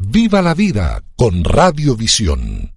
Viva 0.00 0.42
la 0.42 0.54
vida 0.54 1.04
con 1.16 1.44
Radiovisión. 1.44 2.72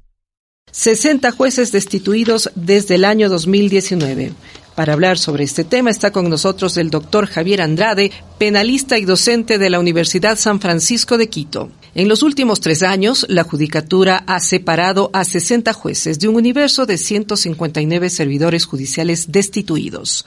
60 0.71 1.31
jueces 1.31 1.71
destituidos 1.71 2.51
desde 2.53 2.93
el 2.95 3.03
año 3.03 3.29
2019. 3.29 4.33
Para 4.75 4.93
hablar 4.93 5.17
sobre 5.17 5.43
este 5.43 5.63
tema 5.63 5.89
está 5.89 6.11
con 6.11 6.29
nosotros 6.29 6.77
el 6.77 6.91
doctor 6.91 7.25
Javier 7.25 7.63
Andrade, 7.63 8.11
penalista 8.37 8.99
y 8.99 9.05
docente 9.05 9.57
de 9.57 9.71
la 9.71 9.79
Universidad 9.79 10.37
San 10.37 10.61
Francisco 10.61 11.17
de 11.17 11.29
Quito. 11.29 11.71
En 11.95 12.07
los 12.07 12.21
últimos 12.21 12.59
tres 12.59 12.83
años, 12.83 13.25
la 13.29 13.43
Judicatura 13.43 14.23
ha 14.27 14.39
separado 14.39 15.09
a 15.13 15.23
60 15.23 15.73
jueces 15.73 16.19
de 16.19 16.27
un 16.27 16.35
universo 16.35 16.85
de 16.85 16.97
159 16.97 18.09
servidores 18.11 18.65
judiciales 18.65 19.31
destituidos. 19.31 20.25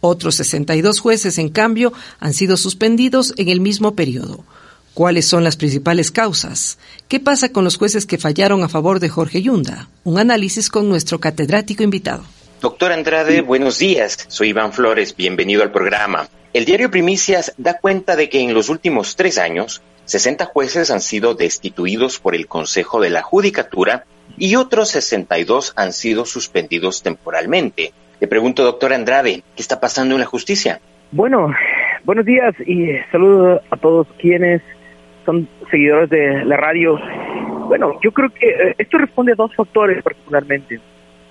Otros 0.00 0.34
62 0.36 0.98
jueces, 0.98 1.38
en 1.38 1.48
cambio, 1.48 1.92
han 2.18 2.34
sido 2.34 2.56
suspendidos 2.56 3.34
en 3.36 3.48
el 3.48 3.60
mismo 3.60 3.94
periodo. 3.94 4.44
¿Cuáles 4.94 5.26
son 5.26 5.44
las 5.44 5.56
principales 5.56 6.10
causas? 6.10 6.78
¿Qué 7.06 7.20
pasa 7.20 7.50
con 7.50 7.62
los 7.62 7.76
jueces 7.76 8.06
que 8.06 8.18
fallaron 8.18 8.64
a 8.64 8.68
favor 8.68 8.98
de 8.98 9.08
Jorge 9.08 9.42
Yunda? 9.42 9.88
Un 10.02 10.18
análisis 10.18 10.70
con 10.70 10.88
nuestro 10.88 11.20
catedrático 11.20 11.84
invitado. 11.84 12.24
Doctor 12.60 12.90
Andrade, 12.90 13.42
buenos 13.42 13.78
días. 13.78 14.18
Soy 14.28 14.48
Iván 14.48 14.72
Flores, 14.72 15.14
bienvenido 15.14 15.62
al 15.62 15.70
programa. 15.70 16.28
El 16.52 16.64
diario 16.64 16.90
Primicias 16.90 17.52
da 17.58 17.78
cuenta 17.78 18.16
de 18.16 18.28
que 18.28 18.40
en 18.40 18.54
los 18.54 18.70
últimos 18.70 19.14
tres 19.14 19.36
años, 19.36 19.82
60 20.06 20.46
jueces 20.46 20.90
han 20.90 21.00
sido 21.00 21.34
destituidos 21.34 22.18
por 22.18 22.34
el 22.34 22.46
Consejo 22.46 23.00
de 23.00 23.10
la 23.10 23.22
Judicatura 23.22 24.04
y 24.38 24.56
otros 24.56 24.90
62 24.90 25.74
han 25.76 25.92
sido 25.92 26.24
suspendidos 26.24 27.02
temporalmente. 27.02 27.92
Le 28.20 28.28
pregunto, 28.28 28.64
doctor 28.64 28.92
Andrade, 28.92 29.42
¿qué 29.54 29.62
está 29.62 29.78
pasando 29.80 30.14
en 30.14 30.20
la 30.20 30.26
justicia? 30.26 30.80
Bueno, 31.12 31.52
buenos 32.04 32.24
días 32.24 32.54
y 32.66 32.96
saludo 33.12 33.60
a 33.70 33.76
todos 33.76 34.06
quienes 34.18 34.62
son 35.24 35.48
seguidores 35.70 36.08
de 36.08 36.44
la 36.44 36.56
radio. 36.56 36.98
Bueno, 37.66 37.98
yo 38.02 38.12
creo 38.12 38.30
que 38.30 38.48
eh, 38.48 38.74
esto 38.78 38.98
responde 38.98 39.32
a 39.32 39.36
dos 39.36 39.54
factores 39.54 40.02
particularmente. 40.02 40.80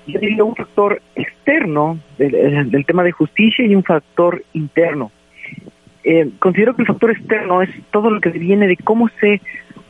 Yo 0.07 0.19
diría 0.19 0.43
un 0.43 0.55
factor 0.55 1.01
externo 1.15 1.97
del, 2.17 2.35
eh, 2.35 2.83
tema 2.85 3.03
de 3.03 3.11
justicia 3.11 3.65
y 3.65 3.73
un 3.73 3.83
factor 3.83 4.43
interno. 4.53 5.11
Eh, 6.05 6.29
considero 6.39 6.75
que 6.75 6.83
el 6.83 6.87
factor 6.87 7.11
externo 7.11 7.61
es 7.61 7.69
todo 7.91 8.09
lo 8.09 8.21
que 8.21 8.29
viene 8.29 8.67
de 8.67 8.77
cómo 8.77 9.09
se 9.19 9.41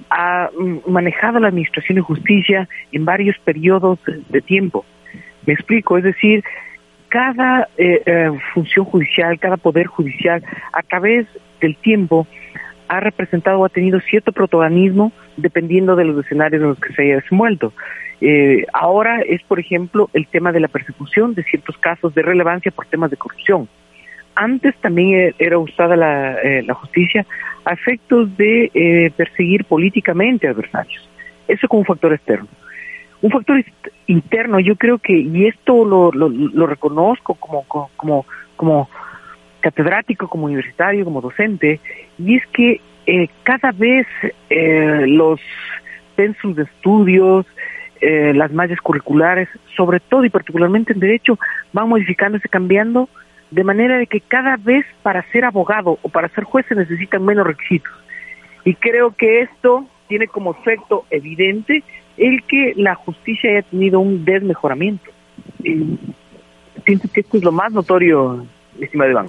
ha 0.10 0.50
manejado 0.88 1.40
la 1.40 1.50
administración 1.50 1.98
de 1.98 2.02
justicia 2.02 2.70
en 2.92 3.06
varios 3.06 3.38
periodos 3.40 4.00
de 4.30 4.42
tiempo. 4.42 4.86
Me 5.46 5.54
explico, 5.54 5.98
es 5.98 6.04
decir, 6.04 6.44
cada 7.10 7.68
función 8.54 8.86
judicial, 8.86 9.40
cada 9.40 9.58
poder 9.58 9.88
judicial, 9.88 10.44
a 10.74 10.82
través 10.84 11.28
del 11.60 11.76
tiempo, 11.76 12.28
ha 12.88 13.00
representado 13.00 13.60
o 13.60 13.66
ha 13.66 13.70
tenido 13.70 14.00
cierto 14.02 14.32
protagonismo 14.32 15.12
dependiendo 15.38 15.96
de 15.96 16.06
los 16.06 16.26
escenarios 16.26 16.62
en 16.62 16.70
los 16.70 16.80
que 16.80 16.94
se 16.94 17.02
haya 17.04 17.16
desenvuelto. 17.16 17.74
Eh, 18.22 18.66
ahora 18.74 19.22
es, 19.22 19.42
por 19.44 19.60
ejemplo, 19.60 20.10
el 20.14 20.28
tema 20.28 20.52
de 20.52 20.60
la 20.60 20.68
persecución 20.68 21.34
de 21.34 21.44
ciertos 21.44 21.78
casos 21.78 22.14
de 22.16 22.22
relevancia 22.22 22.72
por 22.72 22.86
temas 22.86 23.12
de 23.12 23.18
corrupción. 23.18 23.68
Antes 24.36 24.76
también 24.82 25.20
e, 25.20 25.36
era 25.40 25.58
usada 25.58 25.96
la, 25.96 26.34
eh, 26.42 26.66
justicia 26.74 27.26
a 27.64 27.74
efectos 27.74 28.36
de 28.38 28.70
eh, 28.74 29.12
perseguir 29.16 29.66
políticamente 29.66 30.48
adversarios. 30.48 31.10
Eso 31.48 31.68
como 31.68 31.82
un 31.82 31.86
factor 31.86 32.14
externo. 32.14 32.48
Un 33.22 33.32
factor 33.32 33.64
interno, 34.08 34.60
yo 34.60 34.76
creo 34.76 35.00
que, 35.00 35.14
y 35.18 35.48
esto 35.48 35.86
lo, 35.86 36.12
lo, 36.12 36.68
reconozco 36.68 37.34
como, 37.36 37.64
como, 37.64 38.26
como 38.56 38.90
catedrático, 39.62 40.28
como 40.28 40.46
universitario, 40.46 41.06
como 41.06 41.22
docente, 41.22 41.80
y 42.20 42.36
es 42.36 42.46
que 42.48 42.82
eh, 43.08 43.30
cada 43.44 43.72
vez 43.72 44.06
eh, 44.50 45.06
los 45.08 45.40
pensums 46.16 46.56
de 46.56 46.64
estudios, 46.64 47.46
eh, 48.02 48.34
las 48.36 48.52
mallas 48.52 48.80
curriculares, 48.80 49.50
sobre 49.76 50.00
todo 50.00 50.24
y 50.26 50.30
particularmente 50.30 50.94
en 50.94 51.00
derecho, 51.00 51.40
van 51.74 51.90
modificándose, 51.90 52.50
cambiando, 52.50 53.10
de 53.52 53.64
manera 53.64 53.98
de 53.98 54.08
que 54.08 54.22
cada 54.22 54.58
vez 54.58 54.86
para 55.04 55.30
ser 55.32 55.46
abogado 55.46 56.00
o 56.02 56.10
para 56.10 56.30
ser 56.30 56.44
juez 56.44 56.66
se 56.68 56.76
necesitan 56.76 57.24
menos 57.24 57.46
requisitos. 57.46 57.92
Y 58.64 58.76
creo 58.76 59.16
que 59.16 59.42
esto 59.42 59.86
tiene 60.08 60.28
como 60.28 60.52
efecto 60.52 61.06
evidente 61.10 61.84
el 62.18 62.44
que 62.44 62.74
la 62.76 62.96
justicia 62.96 63.52
haya 63.52 63.62
tenido 63.64 64.00
un 64.00 64.26
desmejoramiento. 64.26 65.12
Y 65.64 65.98
siento 66.86 67.10
que 67.14 67.22
esto 67.22 67.38
es 67.38 67.44
lo 67.44 67.52
más 67.52 67.72
notorio, 67.72 68.46
estimado 68.80 69.12
Iván. 69.12 69.28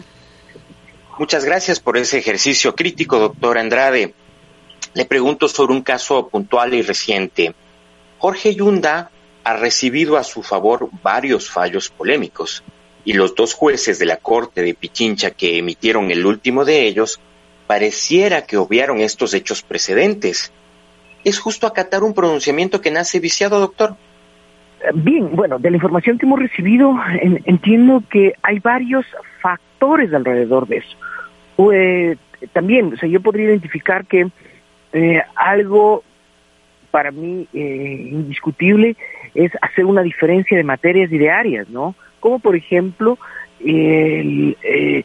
Muchas 1.18 1.44
gracias 1.44 1.80
por 1.80 1.96
ese 1.96 2.18
ejercicio 2.18 2.74
crítico, 2.74 3.18
doctor 3.18 3.58
Andrade. 3.58 4.14
Le 4.94 5.04
pregunto 5.04 5.48
sobre 5.48 5.74
un 5.74 5.82
caso 5.82 6.28
puntual 6.28 6.74
y 6.74 6.82
reciente. 6.82 7.54
Jorge 8.18 8.54
Yunda 8.54 9.10
ha 9.44 9.56
recibido 9.56 10.16
a 10.16 10.24
su 10.24 10.42
favor 10.42 10.88
varios 11.02 11.50
fallos 11.50 11.90
polémicos 11.90 12.62
y 13.06 13.12
los 13.12 13.36
dos 13.36 13.54
jueces 13.54 13.98
de 14.00 14.04
la 14.04 14.16
Corte 14.16 14.62
de 14.62 14.74
Pichincha 14.74 15.30
que 15.30 15.58
emitieron 15.58 16.10
el 16.10 16.26
último 16.26 16.64
de 16.64 16.82
ellos 16.82 17.20
pareciera 17.68 18.46
que 18.46 18.56
obviaron 18.56 19.00
estos 19.00 19.32
hechos 19.32 19.62
precedentes. 19.62 20.52
¿Es 21.24 21.38
justo 21.38 21.68
acatar 21.68 22.02
un 22.02 22.14
pronunciamiento 22.14 22.80
que 22.80 22.90
nace 22.90 23.20
viciado, 23.20 23.60
doctor? 23.60 23.94
Bien, 24.92 25.34
bueno, 25.34 25.58
de 25.60 25.70
la 25.70 25.76
información 25.76 26.18
que 26.18 26.26
hemos 26.26 26.40
recibido, 26.40 26.94
entiendo 27.44 28.02
que 28.10 28.34
hay 28.42 28.58
varios 28.58 29.06
factores 29.40 30.12
alrededor 30.12 30.66
de 30.66 30.78
eso. 30.78 30.96
Pues 31.54 32.18
también, 32.52 32.92
o 32.92 32.96
sea, 32.96 33.08
yo 33.08 33.20
podría 33.20 33.46
identificar 33.46 34.04
que 34.04 34.28
eh, 34.92 35.22
algo 35.36 36.02
para 36.90 37.12
mí 37.12 37.46
eh, 37.54 38.08
indiscutible 38.10 38.96
es 39.34 39.52
hacer 39.62 39.84
una 39.84 40.02
diferencia 40.02 40.56
de 40.56 40.64
materias 40.64 41.12
y 41.12 41.18
de 41.18 41.30
áreas, 41.30 41.68
¿no? 41.68 41.94
Como 42.26 42.40
por 42.40 42.56
ejemplo, 42.56 43.20
el, 43.60 44.56
eh, 44.64 45.04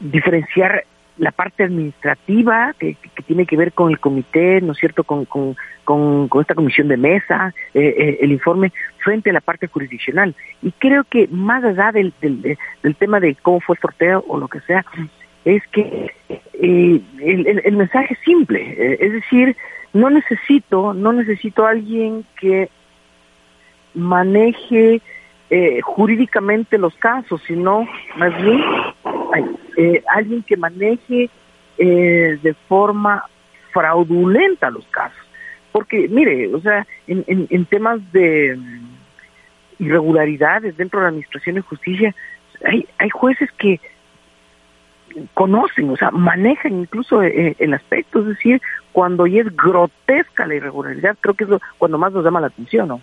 diferenciar 0.00 0.86
la 1.18 1.32
parte 1.32 1.64
administrativa 1.64 2.74
que, 2.78 2.96
tiene 3.26 3.44
que 3.44 3.58
ver 3.58 3.74
con 3.74 3.90
el 3.90 4.00
comité, 4.00 4.62
¿no 4.62 4.72
es 4.72 4.78
cierto?, 4.78 5.04
con, 5.04 5.26
con, 5.26 5.54
con, 5.84 6.40
esta 6.40 6.54
comisión 6.54 6.88
de 6.88 6.96
mesa, 6.96 7.52
eh, 7.74 7.94
eh, 7.98 8.18
el 8.22 8.32
informe, 8.32 8.72
frente 9.04 9.28
a 9.28 9.34
la 9.34 9.42
parte 9.42 9.66
jurisdiccional. 9.66 10.34
Y 10.62 10.72
creo 10.72 11.04
que 11.04 11.28
más 11.28 11.62
allá 11.62 11.92
del, 11.92 12.14
del, 12.22 12.96
tema 12.96 13.20
de 13.20 13.34
cómo 13.34 13.60
fue 13.60 13.76
el 13.76 13.82
sorteo 13.82 14.24
o 14.26 14.38
lo 14.38 14.48
que 14.48 14.60
sea, 14.60 14.86
es 15.44 15.62
que 15.72 16.10
el, 16.58 17.04
el, 17.66 17.76
mensaje 17.76 18.14
es 18.14 18.20
simple, 18.24 18.96
es 18.98 19.12
decir, 19.12 19.58
no 19.92 20.08
necesito, 20.08 20.94
no 20.94 21.12
necesito 21.12 21.66
a 21.66 21.72
alguien 21.72 22.24
que 22.40 22.70
maneje 23.94 25.02
jurídicamente 25.82 26.78
los 26.78 26.94
casos, 26.96 27.42
sino 27.46 27.86
más 28.16 28.34
bien 28.42 28.62
eh, 29.76 30.02
alguien 30.08 30.42
que 30.42 30.56
maneje 30.56 31.30
eh, 31.78 32.38
de 32.42 32.54
forma 32.68 33.24
fraudulenta 33.72 34.70
los 34.70 34.86
casos. 34.86 35.18
Porque, 35.72 36.08
mire, 36.08 36.54
o 36.54 36.60
sea, 36.60 36.86
en, 37.06 37.24
en, 37.26 37.64
temas 37.64 38.00
de 38.12 38.56
mm, 38.56 39.82
irregularidades 39.84 40.76
dentro 40.76 41.00
de 41.00 41.04
la 41.04 41.08
Administración 41.08 41.54
de 41.56 41.62
Justicia, 41.62 42.14
hay, 42.64 42.86
hay 42.98 43.08
jueces 43.08 43.50
que 43.52 43.80
conocen, 45.34 45.90
o 45.90 45.96
sea, 45.96 46.10
manejan 46.10 46.80
incluso 46.80 47.22
eh, 47.22 47.56
el 47.58 47.74
aspecto, 47.74 48.20
es 48.20 48.26
decir, 48.26 48.60
cuando 48.92 49.26
ya 49.26 49.42
es 49.42 49.56
grotesca 49.56 50.46
la 50.46 50.54
irregularidad, 50.54 51.16
creo 51.20 51.34
que 51.34 51.44
es 51.44 51.50
cuando 51.78 51.98
más 51.98 52.12
nos 52.12 52.24
llama 52.24 52.40
la 52.40 52.48
atención, 52.48 52.88
¿no? 52.88 53.00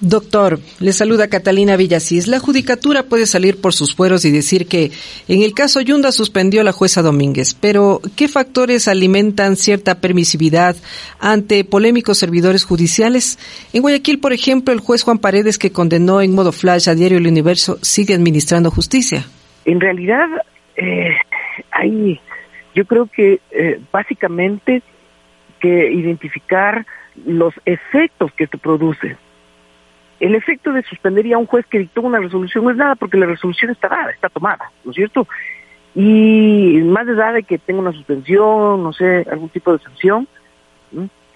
Doctor, 0.00 0.60
le 0.78 0.92
saluda 0.92 1.28
Catalina 1.28 1.76
Villasís. 1.76 2.28
La 2.28 2.38
judicatura 2.38 3.02
puede 3.02 3.26
salir 3.26 3.60
por 3.60 3.72
sus 3.72 3.96
fueros 3.96 4.24
y 4.24 4.30
decir 4.30 4.68
que 4.68 4.92
en 5.26 5.42
el 5.42 5.54
caso 5.54 5.80
Yunda 5.80 6.12
suspendió 6.12 6.60
a 6.60 6.64
la 6.64 6.70
jueza 6.70 7.02
Domínguez, 7.02 7.54
pero 7.54 8.00
¿qué 8.16 8.28
factores 8.28 8.86
alimentan 8.86 9.56
cierta 9.56 10.00
permisividad 10.00 10.76
ante 11.18 11.64
polémicos 11.64 12.16
servidores 12.16 12.64
judiciales? 12.64 13.40
En 13.72 13.82
Guayaquil, 13.82 14.20
por 14.20 14.32
ejemplo, 14.32 14.72
el 14.72 14.78
juez 14.78 15.02
Juan 15.02 15.18
Paredes, 15.18 15.58
que 15.58 15.72
condenó 15.72 16.22
en 16.22 16.32
modo 16.32 16.52
flash 16.52 16.88
a 16.88 16.94
Diario 16.94 17.18
El 17.18 17.26
Universo, 17.26 17.78
sigue 17.82 18.14
administrando 18.14 18.70
justicia. 18.70 19.24
En 19.64 19.80
realidad, 19.80 20.28
eh, 20.76 21.10
hay, 21.72 22.20
yo 22.72 22.84
creo 22.84 23.06
que 23.06 23.40
eh, 23.50 23.80
básicamente 23.90 24.80
que 25.60 25.90
identificar 25.90 26.86
los 27.26 27.52
efectos 27.64 28.30
que 28.34 28.44
esto 28.44 28.58
produce 28.58 29.16
el 30.20 30.34
efecto 30.34 30.72
de 30.72 30.82
suspender 30.82 31.32
a 31.32 31.38
un 31.38 31.46
juez 31.46 31.64
que 31.66 31.78
dictó 31.78 32.02
una 32.02 32.18
resolución 32.18 32.64
no 32.64 32.70
es 32.70 32.76
nada 32.76 32.94
porque 32.96 33.18
la 33.18 33.26
resolución 33.26 33.70
está 33.70 33.88
dada, 33.88 34.10
está 34.10 34.28
tomada, 34.28 34.70
¿no 34.84 34.90
es 34.90 34.96
cierto? 34.96 35.26
Y 35.94 36.80
más 36.84 37.08
allá 37.08 37.32
de 37.32 37.42
que 37.42 37.58
tenga 37.58 37.80
una 37.80 37.92
suspensión, 37.92 38.82
no 38.82 38.92
sé, 38.92 39.26
algún 39.30 39.48
tipo 39.48 39.72
de 39.72 39.82
sanción, 39.82 40.28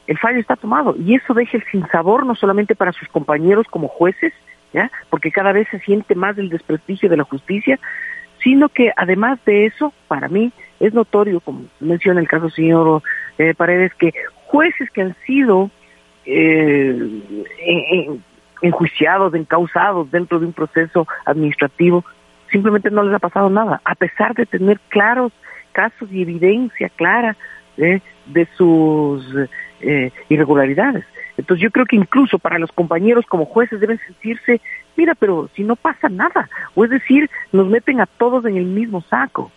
el 0.07 0.19
fallo 0.19 0.41
está 0.41 0.57
tomado 0.57 0.95
y 0.99 1.15
eso 1.15 1.35
deja 1.35 1.57
el 1.57 1.65
sinsabor 1.71 2.27
no 2.27 2.35
solamente 2.35 2.75
para 2.75 2.93
sus 2.93 3.09
compañeros 3.09 3.67
como 3.69 3.89
jueces, 3.89 4.33
¿ya? 4.73 4.91
porque 5.11 5.31
cada 5.31 5.53
vez 5.53 5.69
se 5.71 5.79
siente 5.81 6.15
más 6.15 6.37
el 6.39 6.49
desprestigio 6.49 7.09
de 7.09 7.17
la 7.17 7.25
justicia, 7.25 7.79
sino 8.43 8.69
que 8.69 8.93
además 8.97 9.39
de 9.47 9.67
eso, 9.67 9.93
para 10.09 10.29
mí 10.29 10.53
es 10.81 10.93
notorio, 10.93 11.41
como 11.41 11.67
menciona 11.79 12.21
el 12.21 12.29
caso 12.29 12.51
señor 12.51 13.03
eh, 13.39 13.55
Paredes, 13.55 13.95
que 13.95 14.13
jueces 14.47 14.91
que 14.91 15.03
han 15.03 15.17
sido 15.25 15.71
eh, 16.27 17.21
enjuiciados, 18.63 19.35
encausados 19.35 20.11
dentro 20.11 20.39
de 20.39 20.47
un 20.47 20.53
proceso 20.53 21.07
administrativo, 21.27 22.05
simplemente 22.51 22.91
no 22.91 23.03
les 23.03 23.15
ha 23.15 23.19
pasado 23.19 23.51
nada, 23.51 23.81
a 23.85 23.95
pesar 23.95 24.35
de 24.35 24.47
tener 24.47 24.79
claros 24.89 25.33
casos 25.73 26.11
y 26.13 26.23
evidencia 26.23 26.89
clara 26.91 27.37
de 27.77 28.49
sus 28.57 29.25
eh, 29.81 30.13
irregularidades. 30.29 31.05
Entonces 31.37 31.63
yo 31.63 31.71
creo 31.71 31.87
que 31.87 31.97
incluso 31.97 32.39
para 32.39 32.59
los 32.59 32.71
compañeros 32.73 33.27
como 33.27 33.47
jueces 33.47 33.81
deben 33.81 33.99
sentirse, 34.07 34.61
mira, 34.97 35.15
pero 35.15 35.49
si 35.55 35.65
no 35.65 35.77
pasa 35.77 36.09
nada, 36.09 36.49
o 36.75 36.85
es 36.85 36.91
decir, 36.91 37.31
nos 37.53 37.69
meten 37.69 38.01
a 38.01 38.07
todos 38.07 38.45
en 38.45 38.57
el 38.57 38.65
mismo 38.65 39.03
saco. 39.03 39.51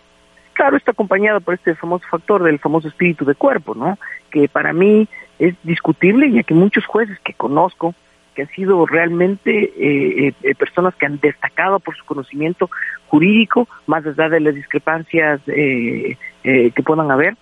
Claro, 0.54 0.76
está 0.76 0.92
acompañado 0.92 1.40
por 1.40 1.54
este 1.54 1.74
famoso 1.74 2.06
factor 2.10 2.42
del 2.42 2.58
famoso 2.58 2.88
espíritu 2.88 3.24
de 3.26 3.34
cuerpo, 3.34 3.74
¿no? 3.74 3.98
Que 4.30 4.48
para 4.48 4.72
mí 4.72 5.06
es 5.38 5.54
discutible, 5.62 6.32
ya 6.32 6.42
que 6.42 6.54
muchos 6.54 6.86
jueces 6.86 7.18
que 7.20 7.34
conozco, 7.34 7.94
que 8.36 8.42
han 8.42 8.48
sido 8.50 8.86
realmente 8.86 9.72
eh, 9.76 10.34
eh, 10.42 10.54
personas 10.54 10.94
que 10.94 11.06
han 11.06 11.18
destacado 11.18 11.80
por 11.80 11.96
su 11.96 12.04
conocimiento 12.04 12.70
jurídico, 13.08 13.66
más 13.86 14.06
allá 14.06 14.28
de 14.28 14.40
las 14.40 14.54
discrepancias 14.54 15.40
que 15.46 16.82
puedan 16.84 17.10
haber, 17.10 17.36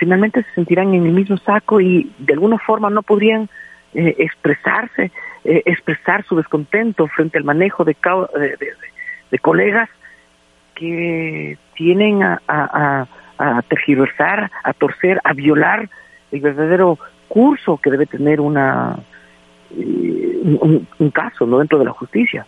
finalmente 0.00 0.42
se 0.42 0.54
sentirán 0.54 0.94
en 0.94 1.04
el 1.04 1.12
mismo 1.12 1.36
saco 1.36 1.78
y 1.78 2.10
de 2.18 2.32
alguna 2.32 2.58
forma 2.58 2.88
no 2.88 3.02
podrían 3.02 3.50
eh, 3.92 4.16
expresarse, 4.18 5.12
eh, 5.44 5.62
expresar 5.66 6.24
su 6.24 6.36
descontento 6.36 7.06
frente 7.08 7.36
al 7.36 7.44
manejo 7.44 7.84
de, 7.84 7.94
de, 9.30 9.38
colegas 9.40 9.90
que 10.74 11.58
tienen 11.74 12.22
a, 12.22 12.40
a, 12.48 13.62
tergiversar, 13.68 14.50
a 14.64 14.72
torcer, 14.72 15.20
a 15.22 15.34
violar 15.34 15.90
el 16.32 16.40
verdadero 16.40 16.98
curso 17.28 17.76
que 17.76 17.90
debe 17.90 18.06
tener 18.06 18.40
una 18.40 18.96
eh, 18.96 19.02
un, 19.76 21.10
caso 21.12 21.46
no 21.46 21.58
dentro 21.58 21.78
de 21.78 21.84
la 21.84 21.92
justicia. 21.92 22.46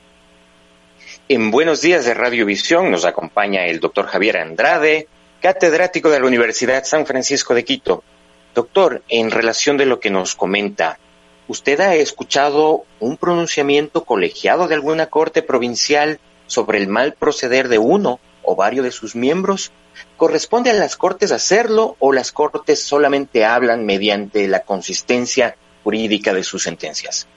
En 1.29 1.51
Buenos 1.51 1.81
Días 1.81 2.05
de 2.05 2.15
Radiovisión 2.15 2.91
nos 2.91 3.05
acompaña 3.05 3.67
el 3.67 3.81
doctor 3.81 4.07
Javier 4.07 4.39
Andrade, 4.39 5.09
catedrático 5.41 6.11
de 6.11 6.21
la 6.21 6.27
Universidad 6.27 6.85
San 6.85 7.07
Francisco 7.07 7.55
de 7.55 7.65
Quito. 7.65 8.03
Doctor, 8.55 9.03
en 9.09 9.31
relación 9.31 9.77
de 9.77 9.87
lo 9.87 9.99
que 9.99 10.11
nos 10.11 10.35
comenta, 10.35 10.99
¿usted 11.49 11.81
ha 11.81 11.95
escuchado 11.95 12.85
un 13.01 13.17
pronunciamiento 13.17 14.05
colegiado 14.05 14.69
de 14.69 14.75
alguna 14.75 15.07
corte 15.07 15.43
provincial 15.43 16.21
sobre 16.47 16.79
el 16.79 16.89
mal 16.89 17.15
proceder 17.15 17.69
de 17.69 17.79
uno 17.79 18.21
o 18.43 18.55
varios 18.55 18.85
de 18.85 18.93
sus 18.93 19.17
miembros? 19.17 19.73
¿Corresponde 20.17 20.71
a 20.71 20.75
las 20.75 20.97
cortes 20.97 21.33
hacerlo 21.33 21.97
o 21.99 22.13
las 22.13 22.33
cortes 22.33 22.83
solamente 22.83 23.45
hablan 23.45 23.85
mediante 23.85 24.47
la 24.49 24.61
consistencia 24.61 25.57
jurídica 25.83 26.33
de 26.33 26.43
sus 26.43 26.63
sentencias? 26.63 27.29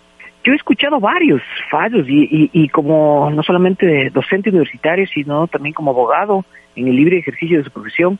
Yo 0.43 0.53
he 0.53 0.55
escuchado 0.55 0.99
varios 0.99 1.41
fallos 1.71 2.07
y, 2.07 2.49
y 2.53 2.69
como 2.69 3.31
no 3.31 3.41
solamente 3.41 4.11
docente 4.11 4.49
universitario, 4.49 5.07
sino 5.07 5.47
también 5.47 5.73
como 5.73 5.91
abogado 5.91 6.45
en 6.75 6.87
el 6.87 6.95
libre 6.95 7.17
ejercicio 7.17 7.57
de 7.57 7.63
su 7.63 7.71
profesión, 7.71 8.19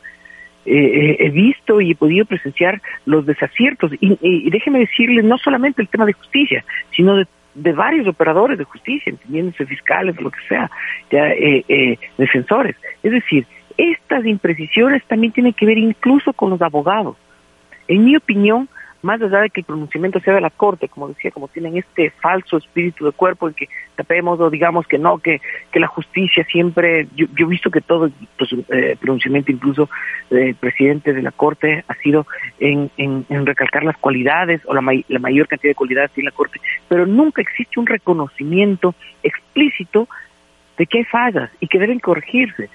eh, 0.66 0.74
eh, 0.74 1.16
he 1.20 1.30
visto 1.30 1.80
y 1.80 1.92
he 1.92 1.94
podido 1.94 2.24
presenciar 2.24 2.82
los 3.04 3.24
desaciertos. 3.24 3.92
Y, 4.00 4.50
déjeme 4.50 4.80
decirle, 4.80 5.22
no 5.22 5.38
solamente 5.38 5.80
el 5.80 5.88
tema 5.88 6.04
de 6.06 6.12
justicia, 6.12 6.64
sino 6.94 7.16
de, 7.54 7.72
varios 7.72 8.08
operadores 8.08 8.58
de 8.58 8.64
justicia, 8.64 9.10
entendiéndose 9.10 9.64
fiscales, 9.64 10.20
lo 10.20 10.30
que 10.30 10.40
sea, 10.48 10.70
ya, 11.10 11.28
eh, 11.28 11.98
defensores. 12.18 12.74
Es 13.02 13.12
decir, 13.12 13.46
estas 13.78 14.26
imprecisiones 14.26 15.04
también 15.04 15.32
tienen 15.32 15.52
que 15.52 15.66
ver 15.66 15.78
incluso 15.78 16.32
con 16.32 16.50
los 16.50 16.60
abogados. 16.60 17.16
En 17.86 18.04
mi 18.04 18.16
opinión, 18.16 18.68
más 19.02 19.20
allá 19.20 19.40
de 19.40 19.50
que 19.50 19.60
el 19.60 19.66
pronunciamiento 19.66 20.20
sea 20.20 20.34
de 20.34 20.40
la 20.40 20.50
Corte, 20.50 20.88
como 20.88 21.08
decía, 21.08 21.30
como 21.30 21.48
tienen 21.48 21.76
este 21.76 22.10
falso 22.10 22.56
espíritu 22.56 23.04
de 23.04 23.12
cuerpo 23.12 23.48
en 23.48 23.54
que 23.54 23.68
tapemos 23.94 24.40
o 24.40 24.50
digamos 24.50 24.86
que 24.86 24.98
no, 24.98 25.18
que, 25.18 25.40
que 25.70 25.80
la 25.80 25.86
justicia 25.86 26.44
siempre, 26.50 27.08
yo, 27.14 27.26
he 27.36 27.44
visto 27.44 27.70
que 27.70 27.80
todo 27.80 28.10
pues, 28.38 28.50
eh, 28.70 28.96
pronunciamiento 29.00 29.52
incluso 29.52 29.88
del 30.30 30.54
presidente 30.54 31.12
de 31.12 31.22
la 31.22 31.32
Corte 31.32 31.84
ha 31.88 31.94
sido 31.96 32.26
en, 32.58 32.90
en, 32.96 33.46
recalcar 33.46 33.84
las 33.84 33.96
cualidades 33.98 34.60
o 34.66 34.74
la, 34.74 34.82
la 35.08 35.18
mayor 35.18 35.48
cantidad 35.48 35.70
de 35.70 35.76
cualidades 35.76 36.10
en 36.16 36.24
la 36.24 36.32
Corte, 36.32 36.60
pero 36.88 37.06
nunca 37.06 37.42
existe 37.42 37.78
un 37.78 37.86
reconocimiento 37.86 38.94
explícito 39.22 40.08
de 40.76 40.86
que 40.86 40.98
hay 40.98 41.04
fallas 41.04 41.50
y 41.60 41.68
que 41.68 41.78
deben 41.78 42.00
corregirse. 42.00 42.68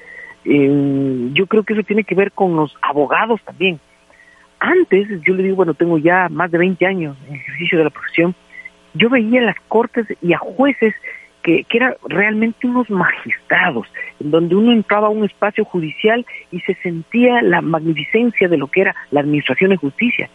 Eh, 0.44 1.30
yo 1.34 1.46
creo 1.46 1.64
que 1.64 1.74
eso 1.74 1.84
tiene 1.84 2.04
que 2.04 2.16
ver 2.16 2.32
con 2.32 2.56
los 2.56 2.76
abogados 2.82 3.42
también 3.44 3.80
antes, 4.62 5.08
yo 5.25 5.34
le 5.34 5.42
digo, 5.42 5.56
bueno, 5.56 5.74
tengo 5.74 5.98
ya 5.98 6.30
más 6.30 6.52
de 6.52 6.60
20 6.60 6.86
años 6.86 7.18
en 7.28 7.36
ejercicio 7.36 7.80
de 7.80 7.84
la 7.86 7.90
profesión, 7.90 8.36
yo 8.94 9.10
veía 9.10 9.42
las 9.42 9.56
cortes 9.68 10.06
y 10.22 10.34
a 10.34 10.38
jueces 10.38 10.94
que, 11.42 11.63
que 11.63 11.78
eran 11.78 11.96
realmente 12.08 12.68
unos 12.68 12.88
magistrados, 12.88 13.88
en 14.19 14.30
donde 14.30 14.56
uno 14.56 14.72
entraba 14.72 15.08
a 15.08 15.10
un 15.10 15.25
espacio 15.25 15.66
judicial 15.66 16.24
y 16.52 16.60
se 16.60 16.75
sentía 16.75 17.42
la 17.42 17.62
magnificencia 17.62 18.48
de 18.48 18.58
lo 18.58 18.68
que 18.68 18.81
era 18.81 18.96
la 19.10 19.22
administración 19.22 19.72
de 19.72 19.78
justicia. 19.78 20.30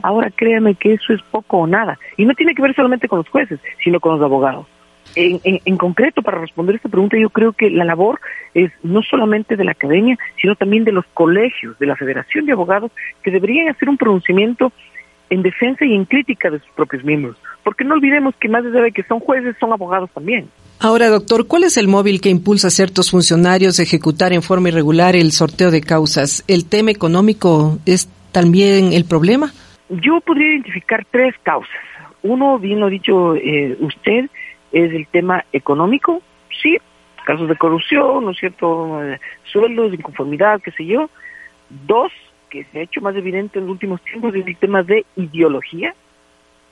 Ahora 0.00 0.30
créanme 0.30 0.76
que 0.76 0.94
eso 0.94 1.12
es 1.12 1.22
poco 1.32 1.58
o 1.58 1.66
nada. 1.66 1.98
Y 2.16 2.24
no 2.24 2.34
tiene 2.34 2.54
que 2.54 2.62
ver 2.62 2.76
solamente 2.76 3.08
con 3.08 3.18
los 3.18 3.28
jueces, 3.28 3.58
sino 3.82 3.98
con 3.98 4.12
los 4.12 4.22
abogados. 4.22 4.66
En, 5.14 5.40
en, 5.42 5.76
concreto, 5.76 6.22
para 6.22 6.40
responder 6.40 6.76
esta 6.76 6.88
pregunta, 6.88 7.16
yo 7.18 7.30
creo 7.30 7.52
que 7.52 7.70
la 7.70 7.84
labor 7.84 8.20
es 8.54 8.72
no 8.82 9.02
solamente 9.02 9.56
de 9.56 9.64
la 9.64 9.72
academia, 9.72 10.18
sino 10.40 10.54
también 10.56 10.84
de 10.84 10.92
los 10.92 11.04
colegios, 11.14 11.78
de 11.78 11.86
la 11.86 11.96
Federación 11.96 12.46
de 12.46 12.52
Abogados, 12.52 12.90
que 13.22 13.30
deberían 13.30 13.68
hacer 13.68 13.88
un 13.88 13.98
pronunciamiento 13.98 14.72
en 15.32 15.42
defensa 15.42 15.84
y 15.84 15.94
en 15.94 16.04
crítica 16.04 16.50
de 16.50 16.58
sus 16.58 16.68
propios 16.70 17.04
miembros. 17.04 17.36
Porque 17.64 17.84
no 17.84 17.94
olvidemos 17.94 18.34
que 18.36 18.48
más 18.48 18.64
de 18.64 18.92
que 18.92 19.02
son 19.04 19.20
jueces, 19.20 19.56
son 19.58 19.72
abogados 19.72 20.10
también. 20.12 20.48
Ahora, 20.78 21.08
doctor, 21.08 21.46
¿cuál 21.46 21.64
es 21.64 21.76
el 21.76 21.88
móvil 21.88 22.20
que 22.20 22.28
impulsa 22.28 22.68
a 22.68 22.70
ciertos 22.70 23.10
funcionarios 23.10 23.78
a 23.78 23.82
ejecutar 23.82 24.32
en 24.32 24.42
forma 24.42 24.68
irregular 24.68 25.16
el 25.16 25.32
sorteo 25.32 25.70
de 25.70 25.80
causas? 25.80 26.44
¿El 26.48 26.68
tema 26.68 26.90
económico 26.90 27.78
es 27.86 28.10
también 28.32 28.92
el 28.92 29.04
problema? 29.04 29.52
Yo 29.88 30.20
podría 30.20 30.52
identificar 30.52 31.06
tres 31.10 31.34
causas. 31.42 31.70
Uno, 32.22 32.58
bien 32.58 32.80
lo 32.80 32.86
ha 32.86 32.90
dicho 32.90 33.34
eh, 33.36 33.76
usted, 33.80 34.28
es 34.72 34.92
el 34.92 35.06
tema 35.06 35.44
económico, 35.52 36.22
sí, 36.62 36.78
casos 37.24 37.48
de 37.48 37.56
corrupción, 37.56 38.24
¿no 38.24 38.30
es 38.30 38.38
cierto?, 38.38 39.02
eh, 39.04 39.20
sueldos, 39.44 39.92
inconformidad, 39.92 40.60
qué 40.60 40.70
sé 40.72 40.84
yo. 40.86 41.10
Dos, 41.68 42.12
que 42.50 42.64
se 42.64 42.80
ha 42.80 42.82
hecho 42.82 43.00
más 43.00 43.14
evidente 43.16 43.58
en 43.58 43.66
los 43.66 43.72
últimos 43.72 44.02
tiempos, 44.02 44.34
es 44.34 44.46
el 44.46 44.56
tema 44.56 44.82
de 44.82 45.04
ideología, 45.16 45.94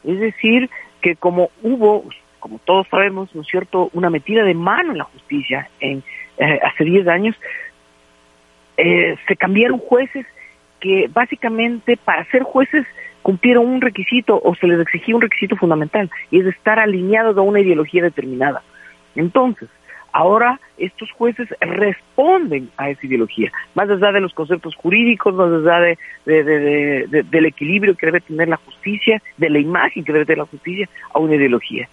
es 0.05 0.19
decir, 0.19 0.69
que 1.01 1.17
como 1.17 1.51
hubo, 1.63 2.05
como 2.39 2.59
todos 2.59 2.87
sabemos, 2.89 3.35
¿no 3.35 3.43
es 3.43 3.49
cierto?, 3.49 3.91
una 3.93 4.11
metida 4.11 4.45
de 4.45 4.55
mano 4.55 4.93
en 4.93 4.99
la 4.99 5.05
justicia 5.05 5.69
en, 5.81 6.03
eh, 6.39 6.61
hace 6.63 6.85
10 6.85 7.07
años, 7.09 7.37
eh, 8.77 9.17
se 9.29 9.37
cambiaron 9.37 9.79
jueces 9.79 10.27
que 10.81 11.09
básicamente 11.13 11.99
para 11.99 12.25
ser 12.31 12.43
jueces 12.43 12.87
cumplieron 13.23 13.67
un 13.67 13.81
requisito 13.81 14.41
o 14.43 14.55
se 14.55 14.67
les 14.67 14.81
exigía 14.81 15.15
un 15.15 15.23
requisito 15.23 15.57
fundamental 15.57 16.11
y 16.31 16.41
es 16.41 16.47
estar 16.47 16.79
alineados 16.79 17.37
a 17.37 17.43
una 17.43 17.61
ideología 17.61 18.03
determinada. 18.03 18.63
Entonces, 19.15 19.69
ahora 20.13 20.61
estos 20.79 21.11
jueces 21.13 21.49
responden 21.61 22.71
a 22.77 22.91
esa 22.91 23.07
ideología, 23.07 23.53
más 23.75 23.89
allá 23.91 24.13
de 24.13 24.21
los 24.21 24.35
conceptos 24.35 24.75
jurídicos, 24.75 25.35
más 25.35 25.53
allá 25.53 25.97
de, 26.25 27.25
del 27.31 27.47
equilibrio 27.47 27.97
que 27.97 28.07
debe 28.07 28.21
tener 28.21 28.49
la 28.49 28.57
justicia, 28.57 29.23
de 29.37 29.51
la 29.51 29.59
imagen 29.59 30.05
que 30.05 30.13
debe 30.13 30.25
tener 30.25 30.39
la 30.39 30.47
justicia, 30.47 30.89
a 31.13 31.19
una 31.19 31.37
ideología. 31.37 31.89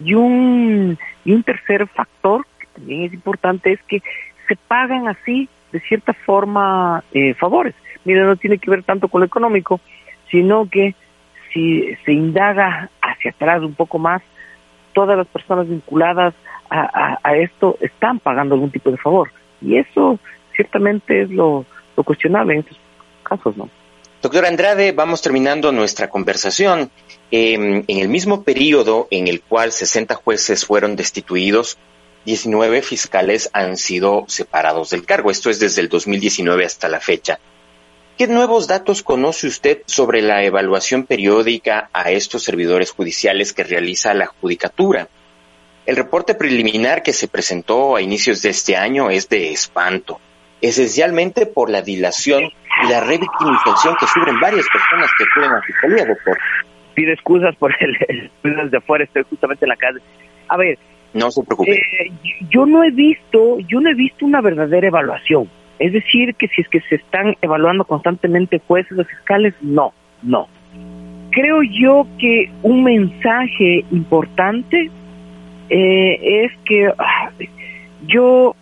Y 0.00 0.14
un, 0.14 0.96
y 1.24 1.32
un 1.32 1.42
tercer 1.42 1.86
factor 1.88 2.46
que 2.58 2.66
también 2.74 3.02
es 3.02 3.12
importante 3.12 3.72
es 3.72 3.82
que 3.82 4.00
se 4.46 4.56
pagan 4.56 5.08
así, 5.08 5.48
de 5.72 5.80
cierta 5.80 6.14
forma, 6.14 7.02
eh, 7.12 7.34
favores. 7.34 7.74
Mira, 8.04 8.24
no 8.24 8.36
tiene 8.36 8.58
que 8.58 8.70
ver 8.70 8.84
tanto 8.84 9.08
con 9.08 9.20
lo 9.20 9.26
económico, 9.26 9.80
sino 10.30 10.68
que 10.68 10.94
si 11.52 11.94
se 12.04 12.12
indaga 12.12 12.90
hacia 13.00 13.30
atrás 13.30 13.62
un 13.62 13.74
poco 13.74 13.98
más, 13.98 14.22
todas 14.92 15.16
las 15.16 15.26
personas 15.26 15.68
vinculadas 15.68 16.34
a, 16.70 17.36
esto 17.36 17.78
están 17.80 18.18
pagando 18.18 18.54
algún 18.54 18.70
tipo 18.70 18.90
de 18.90 18.98
favor. 18.98 19.30
Y 19.62 19.78
eso 19.78 20.18
ciertamente 20.54 21.22
es 21.22 21.30
lo, 21.30 21.64
cuestionable 22.04 22.54
en 22.54 22.60
estos 22.60 22.78
casos, 23.22 23.56
¿no? 23.56 23.68
Doctor 24.20 24.46
Andrade, 24.46 24.92
vamos 24.92 25.22
terminando 25.22 25.70
nuestra 25.72 26.10
conversación. 26.10 26.90
Em, 27.30 27.84
en 27.86 27.98
el 27.98 28.08
mismo 28.08 28.42
periodo 28.42 29.06
en 29.10 29.28
el 29.28 29.40
cual 29.40 29.70
60 29.70 30.14
jueces 30.16 30.66
fueron 30.66 30.96
destituidos, 30.96 31.78
19 32.24 32.82
fiscales 32.82 33.48
han 33.52 33.76
sido 33.76 34.24
separados 34.26 34.90
del 34.90 35.06
cargo. 35.06 35.30
Esto 35.30 35.50
es 35.50 35.60
desde 35.60 35.82
el 35.82 35.88
2019 35.88 36.64
hasta 36.64 36.88
la 36.88 37.00
fecha. 37.00 37.38
¿Qué 38.18 38.26
nuevos 38.26 38.66
datos 38.66 39.04
conoce 39.04 39.46
usted 39.46 39.82
sobre 39.86 40.22
la 40.22 40.42
evaluación 40.42 41.06
periódica 41.06 41.88
a 41.92 42.10
estos 42.10 42.42
servidores 42.42 42.90
judiciales 42.90 43.52
que 43.52 43.62
realiza 43.62 44.12
la 44.12 44.26
Judicatura? 44.26 45.06
El 45.86 45.94
reporte 45.94 46.34
preliminar 46.34 47.04
que 47.04 47.12
se 47.12 47.28
presentó 47.28 47.94
a 47.94 48.02
inicios 48.02 48.42
de 48.42 48.50
este 48.50 48.76
año 48.76 49.08
es 49.08 49.28
de 49.28 49.52
espanto, 49.52 50.18
esencialmente 50.60 51.46
por 51.46 51.70
la 51.70 51.80
dilación 51.80 52.42
y 52.42 52.88
la 52.88 52.98
revictimización 52.98 53.94
que 54.00 54.08
sufren 54.08 54.40
varias 54.40 54.66
personas 54.66 55.10
que 55.16 55.22
acuden 55.22 55.50
a 55.52 55.54
la 55.54 55.62
fiscalía, 55.62 56.04
doctor. 56.06 56.38
Pido 56.94 57.12
excusas 57.12 57.54
por 57.54 57.72
el, 57.78 58.30
el, 58.42 58.70
de 58.72 58.78
afuera, 58.78 59.04
estoy 59.04 59.22
justamente 59.30 59.64
en 59.64 59.68
la 59.68 59.76
calle. 59.76 60.00
A 60.48 60.56
ver, 60.56 60.76
no 61.14 61.30
se 61.30 61.44
preocupe. 61.44 61.70
Eh, 61.70 62.10
yo 62.50 62.66
no 62.66 62.82
he 62.82 62.90
visto, 62.90 63.60
yo 63.60 63.80
no 63.80 63.88
he 63.88 63.94
visto 63.94 64.26
una 64.26 64.40
verdadera 64.40 64.88
evaluación. 64.88 65.48
Es 65.78 65.92
decir, 65.92 66.34
que 66.34 66.48
si 66.48 66.62
es 66.62 66.68
que 66.68 66.80
se 66.82 66.96
están 66.96 67.36
evaluando 67.40 67.84
constantemente 67.84 68.60
jueces 68.66 68.98
o 68.98 69.04
fiscales, 69.04 69.54
no, 69.60 69.92
no. 70.22 70.48
Creo 71.30 71.62
yo 71.62 72.06
que 72.18 72.50
un 72.62 72.82
mensaje 72.82 73.84
importante 73.90 74.90
eh, 75.70 76.44
es 76.44 76.52
que 76.64 76.90
ah, 76.98 77.30
yo, 78.06 78.56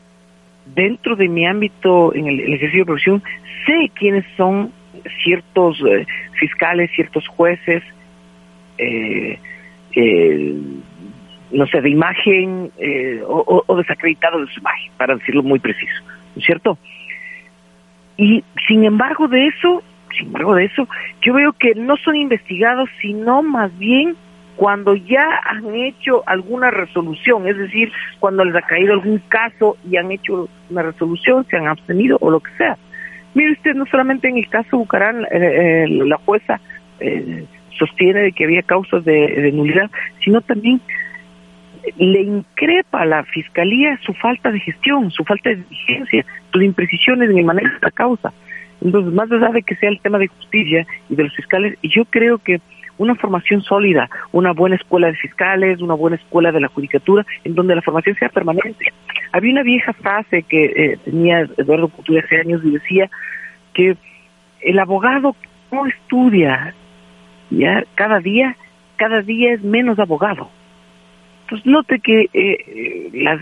dentro 0.75 1.17
de 1.17 1.29
mi 1.29 1.47
ámbito 1.47 2.15
en 2.15 2.27
el, 2.27 2.41
ejercicio 2.41 2.81
de 2.81 2.87
profesión, 2.87 3.23
sé 3.65 3.91
quiénes 3.95 4.25
son 4.37 4.73
ciertos 5.23 5.81
eh, 5.89 6.07
fiscales, 6.39 6.91
ciertos 6.95 7.27
jueces, 7.29 7.83
eh, 8.79 9.39
no 11.53 11.67
sé, 11.69 11.81
de 11.81 11.89
imagen 11.89 12.71
o, 13.27 13.63
o 13.67 13.77
desacreditados 13.77 14.47
de 14.47 14.53
su 14.53 14.61
imagen, 14.61 14.93
para 14.99 15.15
decirlo 15.15 15.43
muy 15.43 15.59
preciso, 15.59 16.03
¿no 16.35 16.41
es 16.41 16.45
cierto? 16.45 16.77
Y 18.17 18.45
sin 18.67 18.85
embargo 18.85 19.29
de 19.29 19.47
eso, 19.47 19.83
sin 20.17 20.29
embargo 20.29 20.55
de 20.55 20.65
eso, 20.65 20.89
yo 21.23 21.35
veo 21.35 21.53
que 21.53 21.75
no 21.75 21.97
son 21.99 22.17
investigados, 22.17 22.89
sino 23.01 23.43
más 23.43 23.77
bien 23.79 24.17
cuando 24.57 24.95
ya 24.95 25.41
han 25.45 25.75
hecho 25.75 26.23
alguna 26.27 26.71
resolución, 26.71 27.47
es 27.47 27.59
decir, 27.59 27.93
cuando 28.19 28.45
les 28.45 28.57
ha 28.57 28.63
caído 28.63 28.95
algún 28.95 29.19
caso 29.29 29.77
y 29.89 29.97
han 29.97 30.11
hecho 30.11 30.49
una 30.71 30.83
resolución, 30.83 31.47
se 31.49 31.59
han 31.59 31.69
abstenido 31.69 32.17
o 32.21 32.31
lo 32.31 32.41
que 32.41 32.51
sea. 32.57 32.77
Mire 33.35 33.53
usted, 33.53 33.75
no 33.75 33.85
solamente 33.87 34.29
en 34.29 34.39
el 34.39 34.49
caso 34.49 34.79
Bucarán, 34.79 35.25
eh, 35.25 35.29
eh, 35.31 35.87
la 35.89 36.17
jueza 36.17 36.59
eh, 37.01 37.45
sostiene 37.79 38.33
que 38.33 38.45
había 38.45 38.63
causas 38.63 39.05
de, 39.05 39.53
nulidad, 39.53 39.91
sino 40.25 40.41
también 40.41 40.81
le 41.97 42.21
increpa 42.23 43.03
a 43.03 43.07
la 43.07 43.25
fiscalía 43.25 43.99
su 44.03 44.13
falta 44.15 44.51
de 44.51 44.61
gestión, 44.61 45.11
su 45.11 45.25
falta 45.25 45.51
de 45.51 45.57
diligencia, 45.57 46.25
sus 46.53 46.63
imprecisiones 46.63 47.31
en 47.31 47.39
el 47.39 47.45
manejo 47.45 47.75
de 47.75 47.81
la 47.83 47.91
causa. 47.91 48.33
Entonces, 48.81 49.13
más 49.13 49.31
allá 49.31 49.49
de 49.49 49.63
que 49.63 49.77
sea 49.77 49.89
el 49.89 50.01
tema 50.01 50.19
de 50.19 50.29
justicia 50.29 50.87
y 51.09 51.15
de 51.15 51.25
los 51.25 51.35
fiscales, 51.35 51.79
yo 51.83 52.05
creo 52.05 52.39
que 52.39 52.61
una 52.99 53.15
formación 53.15 53.63
sólida, 53.63 54.09
una 54.33 54.53
buena 54.53 54.77
escuela 54.77 55.09
de 55.09 55.17
fiscales, 55.17 55.81
una 55.81 55.95
buena 55.95 56.17
escuela 56.17 56.53
de 56.53 56.61
la 56.61 56.69
judicatura, 56.69 57.27
en 57.45 57.55
donde 57.55 57.75
la 57.75 57.83
formación 57.83 58.17
sea 58.17 58.29
permanente. 58.29 58.93
Había 59.33 59.53
una 59.53 59.63
vieja 59.63 59.93
frase 59.93 60.43
que 60.43 60.65
eh, 60.65 60.99
tenía 61.05 61.41
Eduardo 61.57 61.89
Couture 61.89 62.21
hace 62.21 62.41
años 62.41 62.63
y 62.65 62.71
decía 62.71 63.11
que 63.75 63.97
el 64.61 64.79
abogado 64.79 65.37
no 65.71 65.87
estudia 65.87 66.75
ya 67.51 67.85
cada 67.95 68.21
día, 68.21 68.57
cada 68.97 69.21
día 69.23 69.55
es 69.55 69.63
menos 69.63 69.99
abogado. 69.99 70.51
Entonces 71.47 71.67
note 71.67 72.01
que 72.01 72.23
eh, 72.23 72.29
eh, 72.35 73.11
las, 73.15 73.41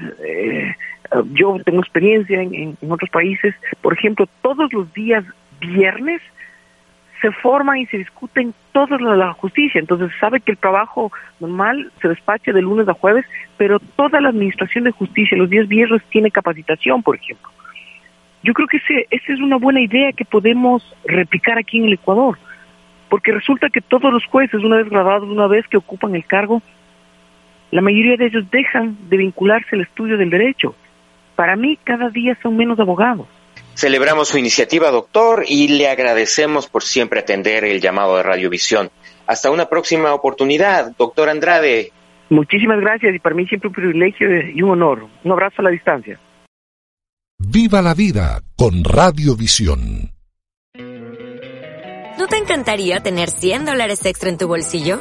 yo 1.33 1.57
tengo 1.65 1.81
experiencia 1.81 2.43
en 2.43 2.77
otros 2.89 3.11
países, 3.11 3.55
por 3.81 3.95
ejemplo, 3.95 4.29
todos 4.43 4.73
los 4.73 4.93
días 4.93 5.25
viernes 5.61 6.21
se 7.25 7.33
forman 7.33 7.79
y 7.79 7.87
se 7.87 7.97
discuten 7.97 8.53
de 8.75 9.17
la 9.17 9.33
justicia. 9.33 9.79
Entonces 9.79 10.11
sabe 10.21 10.41
que 10.41 10.53
el 10.53 10.59
trabajo 10.59 11.13
normal 11.41 11.91
se 12.03 12.09
despacha 12.09 12.53
de 12.53 12.61
lunes 12.61 12.89
a 12.89 12.93
jueves, 12.93 13.25
pero 13.57 13.79
toda 13.79 14.21
la 14.21 14.31
administración 14.31 14.85
de 14.85 14.91
justicia 14.91 15.39
los 15.39 15.49
días 15.49 15.69
viernes 15.69 16.03
tiene 16.11 16.31
capacitación, 16.31 17.03
por 17.03 17.17
ejemplo. 17.17 17.49
Yo 18.43 18.53
creo 18.53 18.67
que 18.67 18.77
ese, 18.79 19.07
esa 19.11 19.33
es 19.33 19.41
una 19.41 19.57
buena 19.57 19.81
idea 19.81 20.13
que 20.13 20.25
podemos 20.25 20.83
replicar 21.07 21.57
aquí 21.57 21.79
en 21.79 21.85
el 21.85 21.95
Ecuador, 21.95 22.37
porque 23.09 23.33
resulta 23.33 23.71
que 23.71 23.81
todos 23.81 24.13
los 24.13 24.27
jueces, 24.27 24.63
una 24.63 24.77
vez 24.77 24.91
graduados, 24.91 25.29
una 25.29 25.47
vez 25.47 25.67
que 25.69 25.79
ocupan 25.79 26.15
el 26.15 26.27
cargo, 26.27 26.61
la 27.75 27.83
mayoría 27.83 28.17
de 28.17 28.27
ellos 28.27 28.45
dejan 28.53 28.97
de 29.11 29.17
vincularse 29.17 29.75
al 29.75 29.81
estudio 29.81 30.17
del 30.17 30.31
derecho. 30.31 30.77
Para 31.35 31.57
mí, 31.57 31.77
cada 31.83 32.09
día 32.09 32.39
son 32.41 32.57
menos 32.57 32.79
abogados. 32.79 33.27
Celebramos 33.75 34.29
su 34.29 34.39
iniciativa, 34.39 34.93
doctor, 34.93 35.43
y 35.49 35.67
le 35.67 35.89
agradecemos 35.89 36.69
por 36.69 36.85
siempre 36.85 37.19
atender 37.19 37.65
el 37.65 37.81
llamado 37.81 38.17
de 38.17 38.23
Radiovisión. 38.23 38.91
Hasta 39.27 39.51
una 39.51 39.69
próxima 39.69 40.15
oportunidad, 40.15 40.95
doctor 40.97 41.29
Andrade. 41.29 41.91
Muchísimas 42.31 42.81
gracias 42.81 43.13
y 43.13 43.19
para 43.19 43.35
mí 43.35 43.45
siempre 43.49 43.67
un 43.67 43.75
privilegio 43.75 44.29
y 44.55 44.63
un 44.63 44.71
honor. 44.71 45.09
Un 45.25 45.33
abrazo 45.33 45.57
a 45.59 45.63
la 45.63 45.71
distancia. 45.71 46.21
Viva 47.41 47.83
la 47.83 47.95
vida 47.95 48.41
con 48.55 48.85
Radiovisión. 48.85 50.13
¿No 52.17 52.29
te 52.29 52.37
encantaría 52.37 53.01
tener 53.01 53.31
100 53.31 53.65
dólares 53.65 54.07
extra 54.07 54.31
en 54.31 54.39
tu 54.39 54.47
bolsillo? 54.47 55.01